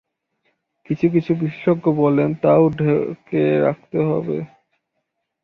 কিছু 0.89 1.05
কিছু 1.09 1.31
বিশেষজ্ঞ 1.35 1.85
বলেন, 1.95 2.29
তাও 2.35 2.63
ঢেকে 2.69 3.43
রাখতে 3.59 3.97
হবে। 4.03 4.37